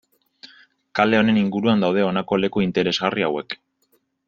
[0.99, 3.59] Kale honen inguruan daude honako leku interesgarri hauek.